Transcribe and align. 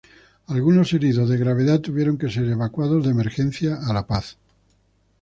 Algunos 0.47 0.91
heridos 0.93 1.29
de 1.29 1.37
gravedad 1.37 1.79
tuvieron 1.79 2.17
que 2.17 2.27
ser 2.31 2.45
evacuados 2.47 3.03
de 3.05 3.11
emergencia 3.11 3.77
a 3.87 3.93
La 3.93 4.07
Paz. 4.07 4.35